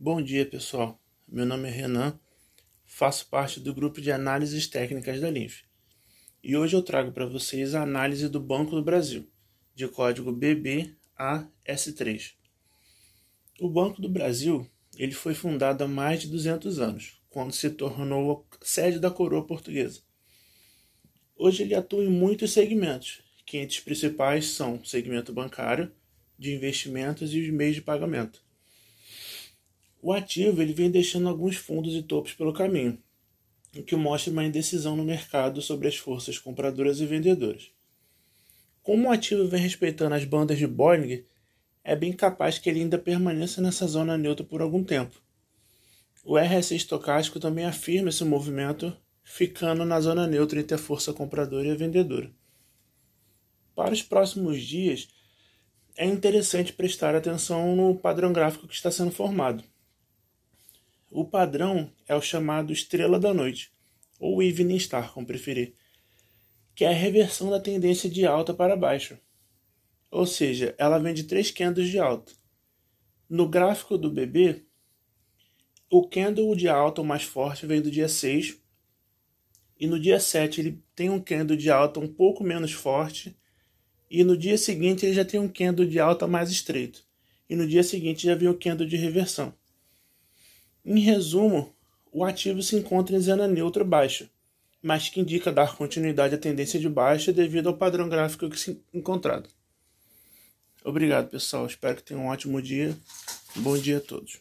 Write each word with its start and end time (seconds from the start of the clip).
Bom 0.00 0.22
dia, 0.22 0.46
pessoal. 0.46 1.02
Meu 1.26 1.44
nome 1.44 1.66
é 1.66 1.72
Renan, 1.72 2.16
faço 2.86 3.26
parte 3.26 3.58
do 3.58 3.74
grupo 3.74 4.00
de 4.00 4.12
análises 4.12 4.68
técnicas 4.68 5.20
da 5.20 5.28
Linf. 5.28 5.62
E 6.40 6.56
hoje 6.56 6.76
eu 6.76 6.82
trago 6.82 7.10
para 7.10 7.26
vocês 7.26 7.74
a 7.74 7.82
análise 7.82 8.28
do 8.28 8.38
Banco 8.38 8.76
do 8.76 8.84
Brasil, 8.84 9.28
de 9.74 9.88
código 9.88 10.32
BBAS3. 10.32 12.34
O 13.58 13.68
Banco 13.68 14.00
do 14.00 14.08
Brasil 14.08 14.70
ele 14.96 15.10
foi 15.10 15.34
fundado 15.34 15.82
há 15.82 15.88
mais 15.88 16.20
de 16.20 16.28
200 16.28 16.78
anos, 16.78 17.20
quando 17.28 17.52
se 17.52 17.68
tornou 17.68 18.46
sede 18.62 19.00
da 19.00 19.10
coroa 19.10 19.44
portuguesa. 19.44 20.00
Hoje 21.34 21.64
ele 21.64 21.74
atua 21.74 22.04
em 22.04 22.08
muitos 22.08 22.52
segmentos, 22.52 23.20
que 23.44 23.58
entre 23.58 23.76
os 23.76 23.82
principais 23.82 24.50
são 24.50 24.76
o 24.76 24.86
segmento 24.86 25.32
bancário, 25.32 25.92
de 26.38 26.54
investimentos 26.54 27.34
e 27.34 27.40
os 27.40 27.50
meios 27.50 27.74
de 27.74 27.82
pagamento. 27.82 28.46
O 30.00 30.12
ativo 30.12 30.62
ele 30.62 30.72
vem 30.72 30.90
deixando 30.90 31.28
alguns 31.28 31.56
fundos 31.56 31.94
e 31.94 32.02
topos 32.02 32.32
pelo 32.32 32.52
caminho, 32.52 32.98
o 33.76 33.82
que 33.82 33.96
mostra 33.96 34.32
uma 34.32 34.44
indecisão 34.44 34.94
no 34.94 35.04
mercado 35.04 35.60
sobre 35.60 35.88
as 35.88 35.96
forças 35.96 36.38
compradoras 36.38 37.00
e 37.00 37.06
vendedoras. 37.06 37.70
Como 38.82 39.08
o 39.08 39.10
ativo 39.10 39.46
vem 39.48 39.60
respeitando 39.60 40.14
as 40.14 40.24
bandas 40.24 40.56
de 40.56 40.66
Bollinger, 40.66 41.24
é 41.82 41.96
bem 41.96 42.12
capaz 42.12 42.58
que 42.58 42.70
ele 42.70 42.80
ainda 42.80 42.96
permaneça 42.96 43.60
nessa 43.60 43.86
zona 43.86 44.16
neutra 44.16 44.44
por 44.46 44.62
algum 44.62 44.84
tempo. 44.84 45.20
O 46.24 46.38
RSI 46.38 46.76
estocástico 46.76 47.40
também 47.40 47.64
afirma 47.64 48.10
esse 48.10 48.24
movimento, 48.24 48.96
ficando 49.24 49.84
na 49.84 50.00
zona 50.00 50.26
neutra 50.26 50.60
entre 50.60 50.74
a 50.74 50.78
força 50.78 51.12
compradora 51.12 51.66
e 51.66 51.70
a 51.70 51.74
vendedora. 51.74 52.30
Para 53.74 53.92
os 53.92 54.02
próximos 54.02 54.62
dias, 54.62 55.08
é 55.96 56.06
interessante 56.06 56.72
prestar 56.72 57.14
atenção 57.14 57.74
no 57.74 57.94
padrão 57.94 58.32
gráfico 58.32 58.68
que 58.68 58.74
está 58.74 58.90
sendo 58.90 59.10
formado. 59.10 59.64
O 61.10 61.24
padrão 61.24 61.92
é 62.06 62.14
o 62.14 62.20
chamado 62.20 62.72
estrela 62.72 63.18
da 63.18 63.32
noite, 63.32 63.72
ou 64.18 64.42
evening 64.42 64.78
star, 64.78 65.12
como 65.12 65.26
preferir, 65.26 65.74
que 66.74 66.84
é 66.84 66.88
a 66.88 66.92
reversão 66.92 67.50
da 67.50 67.60
tendência 67.60 68.08
de 68.08 68.26
alta 68.26 68.52
para 68.52 68.76
baixo. 68.76 69.18
Ou 70.10 70.26
seja, 70.26 70.74
ela 70.78 70.98
vem 70.98 71.14
de 71.14 71.24
três 71.24 71.50
candles 71.50 71.88
de 71.88 71.98
alta. 71.98 72.32
No 73.28 73.48
gráfico 73.48 73.98
do 73.98 74.10
BB, 74.10 74.64
o 75.90 76.08
candle 76.08 76.54
de 76.54 76.68
alta 76.68 77.02
mais 77.02 77.22
forte 77.22 77.66
vem 77.66 77.80
do 77.80 77.90
dia 77.90 78.08
6, 78.08 78.58
e 79.80 79.86
no 79.86 79.98
dia 79.98 80.18
7 80.18 80.60
ele 80.60 80.82
tem 80.94 81.08
um 81.08 81.20
candle 81.20 81.56
de 81.56 81.70
alta 81.70 82.00
um 82.00 82.08
pouco 82.08 82.42
menos 82.42 82.72
forte 82.72 83.36
e 84.10 84.24
no 84.24 84.36
dia 84.36 84.56
seguinte 84.56 85.04
ele 85.04 85.14
já 85.14 85.24
tem 85.24 85.38
um 85.38 85.48
candle 85.48 85.86
de 85.86 86.00
alta 86.00 86.26
mais 86.26 86.50
estreito, 86.50 87.04
e 87.48 87.54
no 87.54 87.66
dia 87.66 87.82
seguinte 87.82 88.26
já 88.26 88.34
vem 88.34 88.48
o 88.48 88.58
candle 88.58 88.86
de 88.86 88.96
reversão. 88.96 89.54
Em 90.90 91.00
resumo, 91.00 91.70
o 92.10 92.24
ativo 92.24 92.62
se 92.62 92.74
encontra 92.74 93.14
em 93.14 93.20
zona 93.20 93.46
neutra 93.46 93.84
baixa, 93.84 94.26
mas 94.82 95.10
que 95.10 95.20
indica 95.20 95.52
dar 95.52 95.76
continuidade 95.76 96.34
à 96.34 96.38
tendência 96.38 96.80
de 96.80 96.88
baixa 96.88 97.30
devido 97.30 97.68
ao 97.68 97.76
padrão 97.76 98.08
gráfico 98.08 98.48
que 98.48 98.58
se 98.58 98.80
encontrado. 98.94 99.50
Obrigado, 100.82 101.28
pessoal. 101.28 101.66
Espero 101.66 101.96
que 101.96 102.04
tenham 102.04 102.22
um 102.22 102.28
ótimo 102.28 102.62
dia. 102.62 102.96
Bom 103.56 103.76
dia 103.76 103.98
a 103.98 104.00
todos. 104.00 104.40